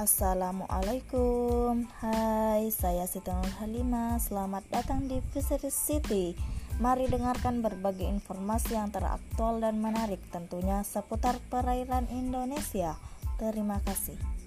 Assalamualaikum. 0.00 1.84
Hai, 2.00 2.72
saya 2.72 3.04
Siti 3.04 3.28
Nur 3.28 3.52
Halimah 3.60 4.16
Selamat 4.16 4.64
datang 4.72 5.04
di 5.04 5.20
Fisheries 5.28 5.76
City. 5.76 6.32
Mari 6.80 7.04
dengarkan 7.12 7.60
berbagai 7.60 8.08
informasi 8.08 8.80
yang 8.80 8.88
teraktual 8.88 9.60
dan 9.60 9.76
menarik 9.84 10.24
Tentunya 10.32 10.80
seputar 10.88 11.36
perairan 11.52 12.08
Indonesia. 12.16 12.96
Terima 13.36 13.76
kasih 13.84 14.39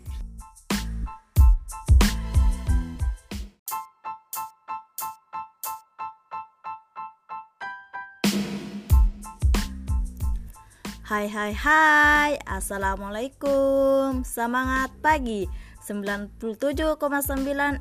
Hai 11.03 11.27
hai 11.27 11.51
hai. 11.51 12.39
Assalamualaikum. 12.47 14.23
Semangat 14.23 14.87
pagi. 15.03 15.51
97,9 15.83 16.39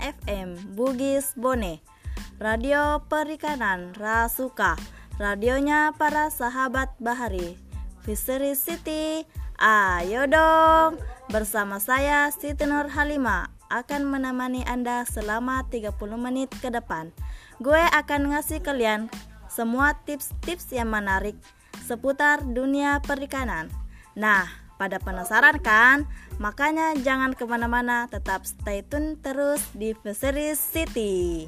FM 0.02 0.74
Bugis 0.74 1.30
Bone. 1.38 1.78
Radio 2.42 2.98
Perikanan 3.06 3.94
Rasuka. 3.94 4.74
Radionya 5.22 5.94
para 5.94 6.34
sahabat 6.34 6.98
bahari. 6.98 7.54
Fishery 8.02 8.58
City. 8.58 9.22
Ayo 9.54 10.26
dong. 10.26 10.98
Bersama 11.30 11.78
saya 11.78 12.26
Siti 12.34 12.66
Nur 12.66 12.90
Halima 12.90 13.54
Akan 13.70 14.02
menemani 14.02 14.66
Anda 14.66 15.06
selama 15.06 15.62
30 15.70 15.94
menit 16.18 16.50
ke 16.58 16.74
depan. 16.74 17.14
Gue 17.62 17.86
akan 17.86 18.34
ngasih 18.34 18.66
kalian 18.66 19.06
semua 19.46 19.94
tips-tips 20.02 20.74
yang 20.74 20.90
menarik 20.90 21.38
seputar 21.80 22.44
dunia 22.44 23.00
perikanan. 23.00 23.72
Nah, 24.12 24.48
pada 24.76 24.98
penasaran 24.98 25.62
kan? 25.62 26.10
Makanya 26.42 26.98
jangan 26.98 27.38
ke 27.38 27.46
mana-mana, 27.46 28.10
tetap 28.10 28.42
stay 28.42 28.82
tune 28.82 29.14
terus 29.20 29.62
di 29.72 29.94
Fisheries 29.94 30.58
City. 30.58 31.46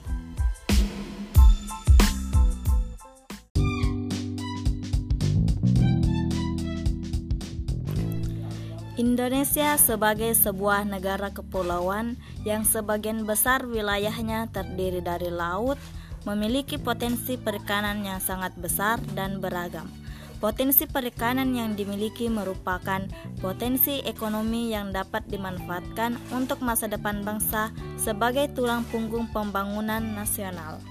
Indonesia 8.94 9.75
sebagai 9.75 10.31
sebuah 10.38 10.86
negara 10.86 11.34
kepulauan 11.34 12.14
yang 12.47 12.62
sebagian 12.62 13.27
besar 13.27 13.66
wilayahnya 13.66 14.47
terdiri 14.55 15.03
dari 15.03 15.34
laut, 15.34 15.83
memiliki 16.22 16.78
potensi 16.78 17.34
perikanan 17.34 18.06
yang 18.06 18.22
sangat 18.22 18.55
besar 18.55 19.03
dan 19.19 19.42
beragam. 19.42 20.03
Potensi 20.45 20.84
perikanan 20.84 21.56
yang 21.56 21.73
dimiliki 21.73 22.28
merupakan 22.28 23.00
potensi 23.41 24.05
ekonomi 24.05 24.77
yang 24.77 24.92
dapat 24.92 25.25
dimanfaatkan 25.25 26.20
untuk 26.37 26.61
masa 26.61 26.84
depan 26.84 27.25
bangsa 27.25 27.73
sebagai 27.97 28.53
tulang 28.53 28.84
punggung 28.92 29.25
pembangunan 29.33 30.05
nasional. 30.05 30.84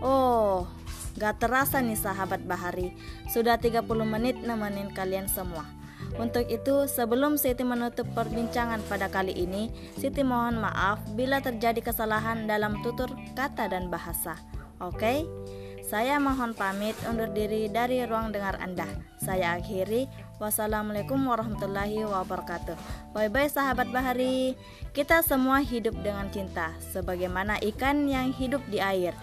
Oh, 0.00 0.64
gak 1.20 1.36
terasa 1.36 1.84
nih 1.84 2.00
sahabat 2.00 2.48
Bahari, 2.48 2.96
sudah 3.28 3.60
30 3.60 3.84
menit 4.08 4.40
nemenin 4.40 4.88
kalian 4.96 5.28
semua. 5.28 5.68
Untuk 6.16 6.48
itu, 6.48 6.88
sebelum 6.88 7.36
Siti 7.36 7.60
menutup 7.60 8.08
perbincangan 8.16 8.80
pada 8.88 9.12
kali 9.12 9.36
ini, 9.36 9.68
Siti 10.00 10.24
mohon 10.24 10.64
maaf 10.64 11.04
bila 11.12 11.44
terjadi 11.44 11.84
kesalahan 11.84 12.48
dalam 12.48 12.80
tutur 12.80 13.12
kata 13.36 13.68
dan 13.68 13.92
bahasa. 13.92 14.40
Oke? 14.80 14.96
Okay? 14.96 15.18
Saya 15.86 16.18
mohon 16.18 16.50
pamit 16.50 16.98
undur 17.06 17.30
diri 17.30 17.70
dari 17.70 18.02
ruang 18.02 18.34
dengar 18.34 18.58
Anda. 18.58 18.90
Saya 19.22 19.54
akhiri. 19.54 20.10
Wassalamualaikum 20.42 21.14
warahmatullahi 21.22 22.02
wabarakatuh. 22.02 22.74
Bye 23.14 23.30
bye 23.30 23.46
sahabat 23.46 23.94
bahari. 23.94 24.58
Kita 24.90 25.22
semua 25.22 25.62
hidup 25.62 25.94
dengan 26.02 26.26
cinta, 26.34 26.74
sebagaimana 26.90 27.62
ikan 27.70 28.10
yang 28.10 28.34
hidup 28.34 28.66
di 28.66 28.82
air. 28.82 29.14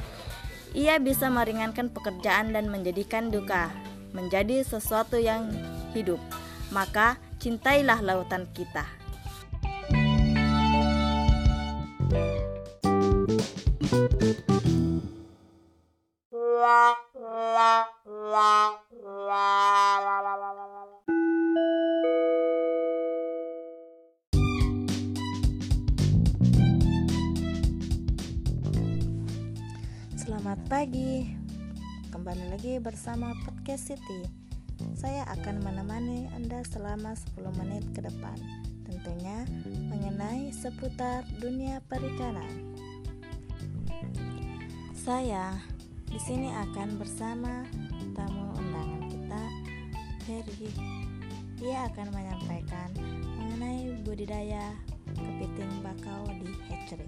Ia 0.71 1.03
bisa 1.03 1.27
meringankan 1.27 1.91
pekerjaan 1.91 2.55
dan 2.55 2.71
menjadikan 2.71 3.27
duka 3.27 3.67
menjadi 4.15 4.63
sesuatu 4.63 5.19
yang 5.19 5.51
hidup. 5.91 6.21
Maka 6.71 7.19
cintailah 7.43 7.99
lautan 7.99 8.47
kita. 8.55 9.02
Bersama 32.83 33.31
Podcast 33.47 33.95
City. 33.95 34.27
Saya 34.91 35.23
akan 35.31 35.63
menemani 35.63 36.27
Anda 36.35 36.67
selama 36.67 37.15
10 37.15 37.55
menit 37.55 37.87
ke 37.95 38.03
depan, 38.03 38.35
tentunya 38.83 39.47
mengenai 39.87 40.51
seputar 40.51 41.23
dunia 41.39 41.79
perikanan. 41.87 42.75
Saya 44.91 45.55
di 46.11 46.19
sini 46.19 46.51
akan 46.51 46.99
bersama 46.99 47.63
tamu 48.19 48.51
undangan 48.59 49.07
kita, 49.07 49.43
Ferry. 50.27 50.67
Dia 51.63 51.87
akan 51.87 52.11
menyampaikan 52.11 52.91
mengenai 53.39 53.95
budidaya 54.03 54.75
kepiting 55.15 55.71
bakau 55.79 56.27
di 56.35 56.51
hatchery. 56.67 57.07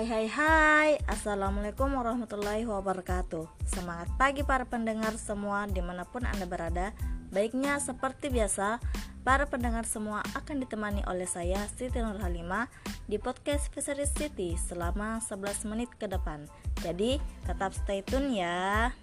Hai 0.00 0.08
hai 0.08 0.28
hai. 0.32 0.90
Assalamualaikum 1.12 1.92
warahmatullahi 1.92 2.64
wabarakatuh. 2.64 3.68
Semangat 3.68 4.08
pagi 4.16 4.40
para 4.40 4.64
pendengar 4.64 5.12
semua 5.20 5.68
di 5.68 5.84
mana 5.84 6.08
pun 6.08 6.24
anda 6.24 6.48
berada. 6.48 6.96
Baiknya 7.28 7.76
seperti 7.76 8.32
biasa 8.32 8.80
Para 9.20 9.44
pendengar 9.44 9.84
semua 9.84 10.24
akan 10.32 10.64
ditemani 10.64 11.04
oleh 11.04 11.28
saya 11.28 11.60
Siti 11.76 12.00
Nur 12.00 12.16
Halimah 12.16 12.72
Di 13.04 13.20
podcast 13.20 13.68
Fisheries 13.76 14.16
City 14.16 14.56
selama 14.56 15.20
11 15.20 15.68
menit 15.68 15.92
ke 16.00 16.08
depan. 16.08 16.48
Jadi 16.80 17.20
tetap 17.44 17.76
stay 17.76 18.00
tune 18.00 18.32
ya 18.32 18.96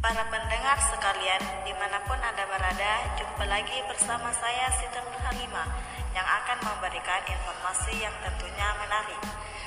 Para 0.00 0.24
pendengar 0.32 0.80
sekalian, 0.80 1.60
di 1.60 1.76
mana 1.76 2.00
pun 2.08 2.16
Anda 2.16 2.48
berada, 2.48 3.20
jumpa 3.20 3.44
lagi 3.44 3.84
bersama 3.84 4.32
saya 4.32 4.72
Siti 4.72 4.96
Nur 4.96 5.12
Halimah 5.28 5.68
yang 6.16 6.24
akan 6.24 6.56
memberikan 6.64 7.20
informasi 7.28 8.00
yang 8.00 8.16
tentunya 8.24 8.64
menarik. 8.80 9.20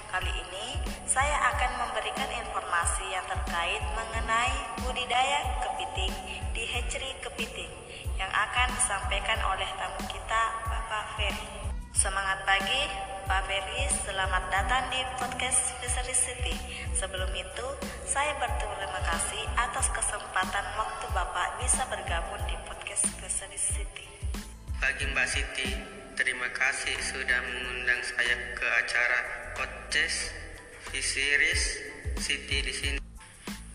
Kali 0.10 0.34
ini, 0.34 0.82
saya 1.06 1.38
akan 1.54 1.86
memberikan 1.86 2.26
informasi 2.34 3.14
yang 3.14 3.22
terkait 3.30 3.86
mengenai 3.94 4.58
budidaya 4.82 5.54
kepiting 5.70 6.14
di 6.58 6.66
hatchery 6.66 7.14
kepiting 7.22 7.70
yang 8.18 8.34
akan 8.34 8.74
disampaikan 8.74 9.38
oleh 9.46 9.70
tamu 9.78 10.02
kita, 10.10 10.44
Bapak 10.66 11.14
Ferry. 11.14 11.64
Semangat 11.94 12.42
pagi, 12.42 12.90
Pak 13.30 13.46
Ferry, 13.46 13.86
selamat 14.02 14.50
datang 14.50 14.90
di 14.90 14.98
podcast 15.14 15.78
Fishery 15.78 16.18
City. 16.18 16.56
Sebelum 16.98 17.30
itu, 17.38 17.68
saya 18.04 18.34
berterima 18.42 19.00
kasih 19.08 19.46
atas 19.58 19.83
kesempatan 20.44 20.76
waktu 20.76 21.08
Bapak 21.16 21.48
bisa 21.56 21.88
bergabung 21.88 22.44
di 22.52 22.56
podcast 22.68 23.08
Fishery 23.16 23.56
City. 23.56 24.04
Pagi 24.76 25.08
Mbak 25.08 25.28
Siti, 25.32 25.72
terima 26.20 26.52
kasih 26.52 27.00
sudah 27.00 27.40
mengundang 27.48 28.04
saya 28.04 28.36
ke 28.52 28.68
acara 28.84 29.20
podcast 29.56 30.36
Fisheries 30.92 31.80
City 32.20 32.60
di 32.60 32.74
sini. 32.76 33.00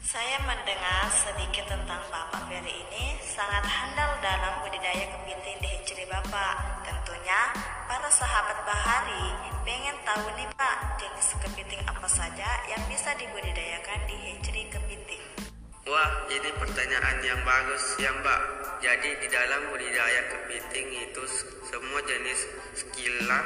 Saya 0.05 0.45
mendengar 0.45 1.09
sedikit 1.09 1.73
tentang 1.73 2.05
Bapak 2.13 2.53
Ferry 2.53 2.85
ini 2.85 3.17
sangat 3.25 3.65
handal 3.65 4.21
dalam 4.21 4.61
budidaya 4.61 5.09
kepiting 5.09 5.57
di 5.65 5.69
hatchery 5.73 6.05
Bapak. 6.05 6.85
Tentunya 6.85 7.49
para 7.89 8.13
sahabat 8.13 8.61
bahari 8.69 9.57
pengen 9.65 9.97
tahu 10.05 10.37
nih 10.37 10.45
Pak 10.53 11.01
jenis 11.01 11.33
kepiting 11.33 11.81
apa 11.89 12.05
saja 12.13 12.61
yang 12.69 12.85
bisa 12.93 13.17
dibudidayakan 13.17 14.05
di 14.05 14.17
hatchery 14.21 14.69
kepiting. 14.69 15.48
Wah, 15.89 16.29
ini 16.29 16.53
pertanyaan 16.61 17.17
yang 17.25 17.41
bagus 17.49 17.97
ya 17.97 18.13
Mbak. 18.13 18.41
Jadi 18.85 19.25
di 19.25 19.29
dalam 19.33 19.73
budidaya 19.73 20.21
kepiting 20.29 21.09
itu 21.09 21.25
semua 21.65 22.05
jenis 22.05 22.45
skilla 22.77 23.41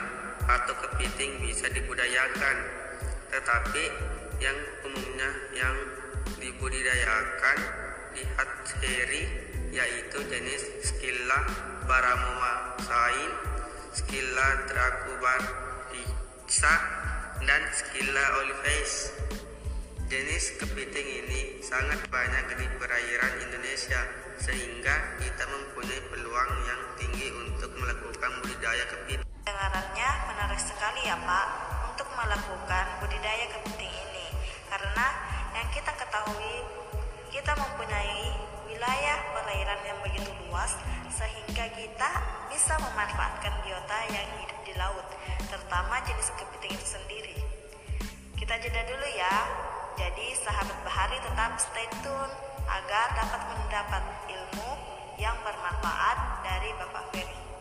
atau 0.50 0.74
kepiting 0.74 1.38
bisa 1.38 1.70
dibudayakan. 1.70 2.56
Tetapi 3.30 3.84
yang 4.42 4.58
umumnya 4.90 5.30
yang 5.54 5.76
dibudidayakan 6.42 7.58
di 8.10 8.26
hatchery 8.34 9.22
yaitu 9.70 10.18
jenis 10.26 10.66
Skilla 10.82 11.46
baramomasain 11.86 13.30
Scilla 13.94 14.66
dracubardica, 14.66 16.74
dan 17.46 17.62
Scilla 17.70 18.24
olivaceae. 18.42 19.30
Jenis 20.12 20.60
kepiting 20.60 21.24
ini 21.24 21.56
sangat 21.64 22.04
banyak 22.12 22.60
di 22.60 22.68
perairan 22.76 23.32
Indonesia 23.48 23.96
sehingga 24.36 25.16
kita 25.16 25.40
mempunyai 25.48 26.04
peluang 26.12 26.52
yang 26.68 26.82
tinggi 27.00 27.32
untuk 27.32 27.72
melakukan 27.80 28.28
budidaya 28.44 28.84
kepiting. 28.92 29.24
Dengarannya 29.24 30.10
menarik 30.28 30.60
sekali 30.60 31.08
ya 31.08 31.16
Pak 31.16 31.46
untuk 31.88 32.12
melakukan 32.12 33.00
budidaya 33.00 33.56
kepiting 33.56 33.88
ini 33.88 34.28
karena 34.68 35.06
yang 35.56 35.68
kita 35.72 35.96
ketahui 35.96 36.60
kita 37.32 37.56
mempunyai 37.56 38.36
wilayah 38.68 39.16
perairan 39.32 39.80
yang 39.80 39.96
begitu 40.04 40.28
luas 40.44 40.76
sehingga 41.08 41.72
kita 41.72 42.10
bisa 42.52 42.76
memanfaatkan 42.84 43.64
biota 43.64 43.98
yang 44.12 44.28
hidup 44.44 44.60
di 44.60 44.76
laut 44.76 45.08
terutama 45.48 46.04
jenis 46.04 46.28
kepiting 46.36 46.76
itu 46.76 47.00
sendiri. 47.00 47.36
Kita 48.36 48.60
jeda 48.60 48.84
dulu 48.92 49.08
ya. 49.16 49.71
Jadi 49.92 50.32
sahabat 50.40 50.78
bahari 50.88 51.20
tetap 51.20 51.52
stay 51.60 51.84
tune 52.00 52.32
agar 52.64 53.06
dapat 53.12 53.42
mendapat 53.52 54.02
ilmu 54.24 54.70
yang 55.20 55.36
bermanfaat 55.44 56.40
dari 56.40 56.72
Bapak 56.80 57.12
Ferry. 57.12 57.51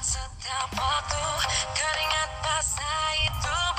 Setiap 0.00 0.70
waktu 0.80 1.24
Keringat 1.76 2.30
basahi 2.40 3.24
tubuh 3.44 3.69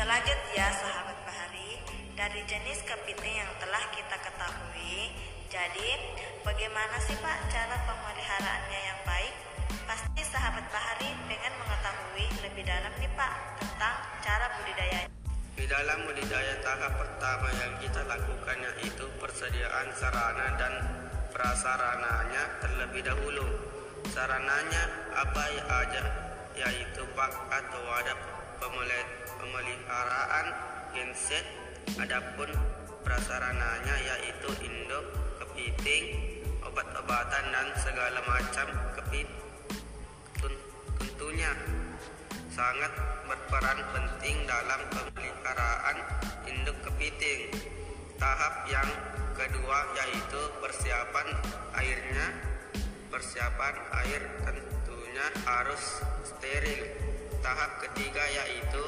Kita 0.00 0.08
lanjut 0.08 0.40
ya 0.56 0.72
sahabat 0.72 1.12
bahari 1.28 1.76
Dari 2.16 2.40
jenis 2.48 2.80
kepiting 2.88 3.36
yang 3.36 3.52
telah 3.60 3.84
kita 3.92 4.16
ketahui 4.16 5.12
Jadi 5.52 5.88
bagaimana 6.40 6.96
sih 7.04 7.12
Pak 7.20 7.52
cara 7.52 7.76
pemeliharaannya 7.84 8.80
yang 8.80 9.00
baik? 9.04 9.34
Pasti 9.84 10.24
sahabat 10.24 10.64
bahari 10.72 11.12
dengan 11.28 11.52
mengetahui 11.52 12.32
lebih 12.32 12.64
dalam 12.64 12.88
nih 12.96 13.12
Pak 13.12 13.60
Tentang 13.60 13.96
cara 14.24 14.46
budidaya 14.56 15.04
Di 15.52 15.64
dalam 15.68 15.98
budidaya 16.08 16.54
tahap 16.64 16.96
pertama 16.96 17.48
yang 17.60 17.72
kita 17.84 18.00
lakukan 18.08 18.56
yaitu 18.56 19.04
persediaan 19.20 19.92
sarana 20.00 20.48
dan 20.56 20.74
prasarananya 21.28 22.48
terlebih 22.64 23.04
dahulu. 23.04 23.44
Sarananya 24.08 25.12
apa 25.12 25.44
aja 25.84 26.02
yaitu 26.56 27.04
bak 27.12 27.36
atau 27.52 27.84
wadah 27.84 28.39
pemeliharaan 29.40 30.46
genset. 30.92 31.46
Adapun 31.96 32.52
prasarananya 33.02 33.96
yaitu 33.98 34.50
induk, 34.62 35.04
kepiting, 35.42 36.04
obat-obatan 36.62 37.44
dan 37.50 37.66
segala 37.80 38.20
macam 38.28 38.68
kepiting. 38.94 39.40
Tun- 40.38 40.64
Tentunya 41.00 41.52
sangat 42.52 42.92
berperan 43.24 43.80
penting 43.96 44.44
dalam 44.44 44.80
pemeliharaan 44.92 45.96
induk 46.44 46.76
kepiting. 46.84 47.50
Tahap 48.20 48.68
yang 48.68 48.90
kedua 49.32 49.88
yaitu 49.96 50.42
persiapan 50.60 51.28
airnya. 51.74 52.26
Persiapan 53.10 53.74
air 54.04 54.22
tentunya 54.46 55.26
harus 55.48 56.04
steril. 56.22 57.09
Tahap 57.40 57.72
ketiga 57.80 58.20
yaitu 58.36 58.84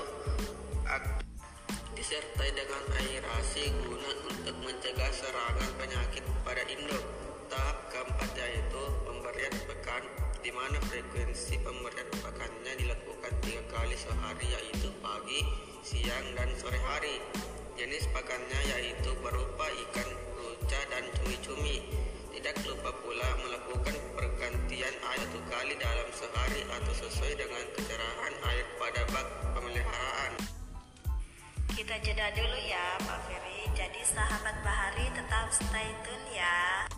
disertai 1.97 2.53
dengan 2.53 2.85
aerasi 3.01 3.73
guna 3.81 4.13
untuk 4.29 4.57
mencegah 4.61 5.09
serangan 5.09 5.71
penyakit 5.81 6.21
pada 6.45 6.61
induk. 6.69 7.01
Tahap 7.49 7.89
keempat 7.89 8.29
yaitu 8.37 8.83
pemberian 9.09 9.57
pakan, 9.65 10.05
di 10.45 10.53
mana 10.53 10.77
frekuensi 10.85 11.65
pemberian 11.65 12.09
pakannya 12.21 12.73
dilakukan 12.77 13.33
tiga 13.41 13.65
kali 13.73 13.97
sehari 13.97 14.45
yaitu 14.45 14.93
pagi, 15.01 15.41
siang, 15.81 16.37
dan 16.37 16.53
sore 16.61 16.77
hari. 16.93 17.25
Jenis 17.81 18.05
pakannya 18.13 18.61
yaitu 18.77 19.17
berupa 19.25 19.65
ikan 19.89 20.09
ruca 20.37 20.81
dan 20.93 21.09
cumi-cumi. 21.17 22.02
Tidak 22.43 22.75
lupa 22.75 22.91
pula 23.07 23.39
melakukan 23.39 23.95
pergantian 24.19 24.95
air 25.15 25.23
satu 25.31 25.39
kali 25.47 25.79
dalam 25.79 26.11
sehari 26.11 26.67
atau 26.75 26.91
sesuai 26.91 27.39
dengan 27.39 27.63
kecerahan 27.79 28.35
air 28.51 28.67
pada 28.83 29.07
bak 29.15 29.27
pemeliharaan. 29.55 30.33
Kita 31.71 32.03
jeda 32.03 32.35
dulu 32.35 32.59
ya 32.67 32.99
Pak 32.99 33.31
Ferry. 33.31 33.71
Jadi 33.79 34.03
sahabat 34.03 34.59
Bahari 34.67 35.07
tetap 35.15 35.55
stay 35.55 35.95
tune 36.03 36.27
ya. 36.35 36.91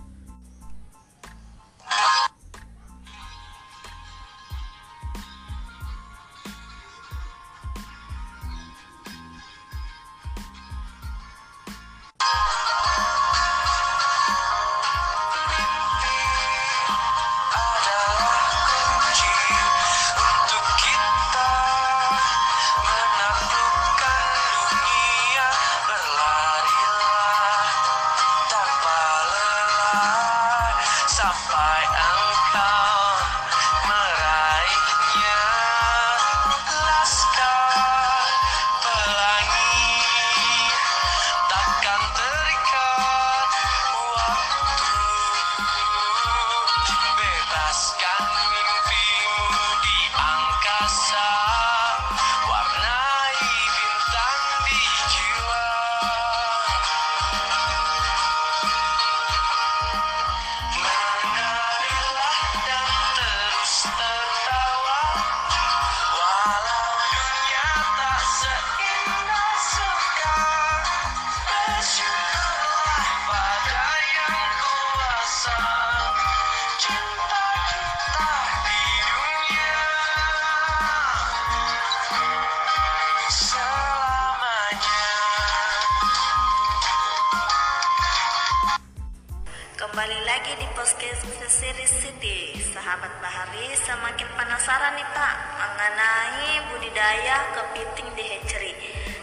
Sahabat 93.05 93.21
Bahari 93.21 93.69
semakin 93.77 94.29
penasaran 94.33 94.97
nih 94.97 95.05
Pak 95.13 95.37
Mengenai 95.61 96.73
budidaya 96.73 97.53
kepiting 97.53 98.09
di 98.17 98.25
hatchery. 98.33 98.73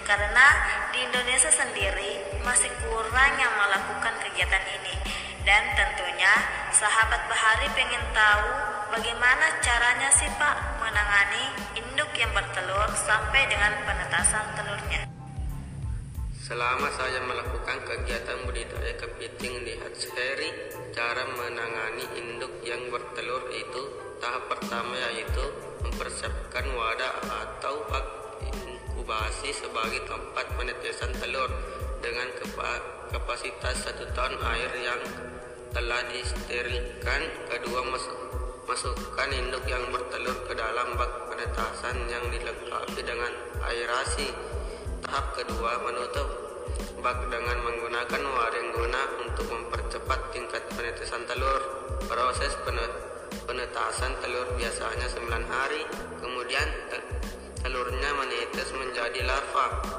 Karena 0.05 0.53
di 0.93 1.01
Indonesia 1.01 1.49
sendiri 1.49 2.21
masih 2.45 2.69
kurang 2.85 3.33
yang 3.41 3.49
melakukan 3.57 4.21
kegiatan 4.21 4.61
ini. 4.69 5.01
Dan 5.41 5.65
tentunya 5.73 6.29
sahabat 6.69 7.25
Bahari 7.25 7.73
pengen 7.73 8.05
tahu 8.13 8.53
Bagaimana 8.93 9.57
caranya 9.65 10.13
sih 10.13 10.29
Pak 10.29 10.77
menangani 10.77 11.45
induk 11.81 12.13
yang 12.13 12.29
bertelur 12.37 12.85
sampai 12.93 13.49
dengan 13.49 13.81
penetasan 13.81 14.45
telurnya 14.61 15.10
Selama 16.51 16.91
saya 16.99 17.23
melakukan 17.23 17.79
kegiatan 17.87 18.43
budidaya 18.43 18.91
kepiting 18.99 19.63
di 19.63 19.71
hatchery, 19.79 20.51
cara 20.91 21.23
menangani 21.31 22.03
induk 22.19 22.51
yang 22.67 22.91
bertelur 22.91 23.47
itu 23.55 23.87
tahap 24.19 24.51
pertama 24.51 24.99
yaitu 24.99 25.47
mempersiapkan 25.79 26.67
wadah 26.75 27.23
atau 27.23 27.87
bak 27.87 28.03
inkubasi 28.43 29.55
sebagai 29.55 30.03
tempat 30.03 30.43
penetesan 30.59 31.15
telur 31.23 31.47
dengan 32.03 32.27
kapasitas 33.15 33.87
satu 33.87 34.11
ton 34.11 34.35
air 34.51 34.75
yang 34.75 34.99
telah 35.71 36.03
disterilkan. 36.11 37.31
Kedua 37.47 37.79
mas- 37.87 38.19
masukkan 38.67 39.31
induk 39.31 39.63
yang 39.71 39.87
bertelur 39.87 40.35
ke 40.43 40.53
dalam 40.59 40.99
bak 40.99 41.31
penetasan 41.31 41.95
yang 42.11 42.27
dilengkapi 42.27 42.99
dengan 43.07 43.31
aerasi. 43.63 44.27
Tahap 45.01 45.33
kedua 45.33 45.81
menutup 45.81 46.40
bak 47.01 47.17
dengan 47.27 47.57
menggunakan 47.65 48.21
waring 48.21 48.69
guna 48.71 49.01
untuk 49.25 49.47
mempercepat 49.49 50.19
tingkat 50.31 50.63
penetesan 50.75 51.25
telur. 51.25 51.61
Proses 52.05 52.53
pene- 52.61 52.95
penetasan 53.49 54.13
telur 54.21 54.47
biasanya 54.55 55.07
9 55.09 55.45
hari, 55.49 55.81
kemudian 56.21 56.67
te- 56.93 57.05
telurnya 57.65 58.11
menetes 58.15 58.69
menjadi 58.75 59.25
larva. 59.25 59.97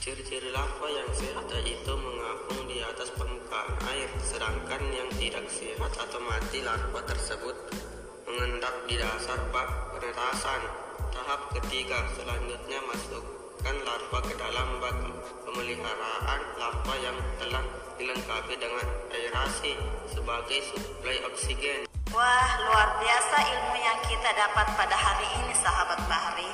Ciri-ciri 0.00 0.54
larva 0.54 0.86
yang 0.86 1.10
sehat 1.12 1.50
yaitu 1.50 1.92
mengapung 1.98 2.64
di 2.70 2.78
atas 2.80 3.10
permukaan 3.12 3.74
air, 3.90 4.10
sedangkan 4.22 4.82
yang 4.94 5.10
tidak 5.18 5.44
sehat 5.50 5.92
atau 5.98 6.20
mati 6.22 6.62
larva 6.62 7.02
tersebut 7.04 7.56
mengendap 8.26 8.74
di 8.86 8.96
dasar 8.98 9.38
bak 9.50 9.96
penetasan. 9.96 10.62
Tahap 11.14 11.50
ketiga 11.56 12.06
selanjutnya 12.14 12.80
masukkan 13.66 13.82
larva 13.82 14.18
ke 14.22 14.34
dalam 14.38 14.68
bak 14.78 14.94
pemeliharaan 15.42 16.40
larva 16.54 16.94
yang 17.02 17.18
telah 17.42 17.64
dilengkapi 17.98 18.54
dengan 18.62 18.86
aerasi 19.10 19.74
sebagai 20.06 20.62
suplai 20.70 21.18
oksigen. 21.26 21.90
Wah, 22.14 22.50
luar 22.62 23.02
biasa 23.02 23.36
ilmu 23.42 23.74
yang 23.74 23.98
kita 24.06 24.30
dapat 24.38 24.70
pada 24.78 24.94
hari 24.94 25.26
ini 25.42 25.50
sahabat 25.58 25.98
Bahri. 26.06 26.46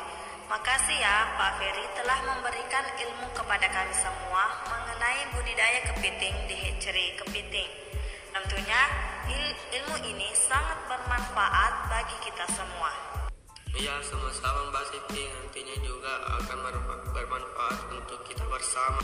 Makasih 0.48 1.04
ya 1.04 1.36
Pak 1.36 1.60
Ferry 1.60 1.84
telah 2.00 2.16
memberikan 2.32 2.84
ilmu 2.96 3.28
kepada 3.36 3.68
kami 3.68 3.92
semua 3.92 4.64
mengenai 4.72 5.36
budidaya 5.36 5.92
kepiting 5.92 6.48
di 6.48 6.56
hatchery 6.56 7.12
kepiting. 7.20 7.68
Tentunya 8.32 8.80
il- 9.28 9.60
ilmu 9.84 10.00
ini 10.00 10.32
sangat 10.32 10.80
bermanfaat 10.88 11.92
bagi 11.92 12.16
kita 12.24 12.48
semua. 12.56 13.11
Ya, 13.72 13.96
sama-sama 14.04 14.68
Mbak 14.68 14.84
Siti 14.92 15.32
nantinya 15.32 15.76
juga 15.80 16.12
akan 16.44 16.58
bermanfa- 16.60 17.08
bermanfaat 17.08 17.80
untuk 17.96 18.20
kita 18.28 18.44
bersama. 18.44 19.00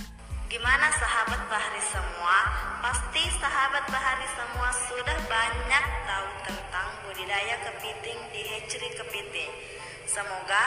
Gimana 0.52 0.92
sahabat 0.92 1.40
Bahari 1.48 1.80
semua? 1.88 2.36
Pasti 2.84 3.24
sahabat 3.40 3.84
Bahari 3.88 4.28
semua 4.36 4.68
sudah 4.92 5.18
banyak 5.24 5.84
tahu 6.04 6.28
tentang 6.44 6.88
budidaya 7.04 7.56
kepiting 7.64 8.20
di 8.28 8.40
hatchery 8.44 8.92
kepiting. 8.92 9.52
Semoga 10.04 10.64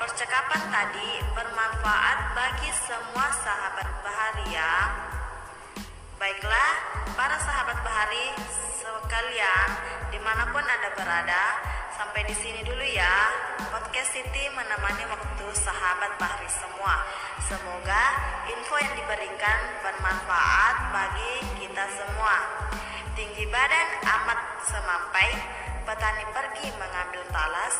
percakapan 0.00 0.62
tadi 0.72 1.20
bermanfaat 1.36 2.18
bagi 2.32 2.72
semua 2.88 3.36
sahabat 3.36 3.88
Bahari 4.00 4.48
ya. 4.48 4.74
Baiklah, 6.16 6.72
para 7.20 7.36
sahabat 7.36 7.78
Bahari 7.84 8.32
sekalian, 8.80 9.68
di 10.08 10.18
mana 10.24 10.48
pun 10.48 10.64
Anda 10.64 10.90
berada, 10.96 11.44
sampai 12.02 12.26
di 12.26 12.34
sini 12.34 12.60
dulu 12.66 12.82
ya. 12.82 13.14
Podcast 13.70 14.10
Siti 14.10 14.42
menemani 14.50 15.06
waktu 15.06 15.46
sahabat 15.54 16.18
Bahari 16.18 16.50
semua. 16.50 16.98
Semoga 17.46 18.04
info 18.50 18.74
yang 18.82 18.90
diberikan 18.98 19.58
bermanfaat 19.86 20.90
bagi 20.90 21.62
kita 21.62 21.86
semua. 21.94 22.42
Tinggi 23.14 23.46
badan 23.46 23.88
amat 24.02 24.40
semampai, 24.66 25.30
petani 25.86 26.26
pergi 26.34 26.74
mengambil 26.74 27.22
talas, 27.30 27.78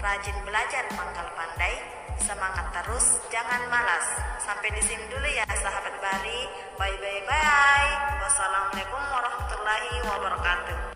rajin 0.00 0.38
belajar 0.48 0.88
pangkal 0.88 1.28
pandai, 1.36 1.76
semangat 2.24 2.72
terus, 2.72 3.20
jangan 3.28 3.68
malas. 3.68 4.06
Sampai 4.48 4.72
di 4.72 4.80
sini 4.80 5.04
dulu 5.12 5.28
ya 5.28 5.44
sahabat 5.44 5.92
Bahari. 6.00 6.40
Bye 6.80 6.96
bye 7.04 7.20
bye. 7.28 7.92
Wassalamualaikum 8.24 9.02
warahmatullahi 9.12 9.92
wabarakatuh. 10.08 10.87